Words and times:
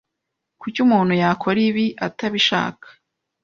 Kuki 0.61 0.77
umuntu 0.85 1.13
yakora 1.21 1.59
ibi 1.69 1.85
atabishaka? 2.07 2.87